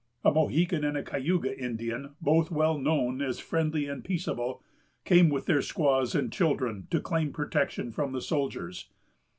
[0.23, 4.63] A Mohican and a Cayuga Indian, both well known as friendly and peaceable,
[5.05, 8.89] came with their squaws and children to claim protection from the soldiers.